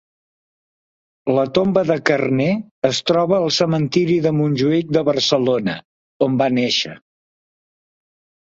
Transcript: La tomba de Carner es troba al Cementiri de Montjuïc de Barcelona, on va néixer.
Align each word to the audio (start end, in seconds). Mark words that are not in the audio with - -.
La 1.39 1.41
tomba 1.57 1.83
de 1.89 1.97
Carner 2.11 2.47
es 2.89 3.01
troba 3.11 3.37
al 3.41 3.45
Cementiri 3.59 4.17
de 4.27 4.33
Montjuïc 4.39 4.97
de 4.97 5.05
Barcelona, 5.11 5.77
on 6.29 6.41
va 6.43 6.49
néixer. 6.61 6.99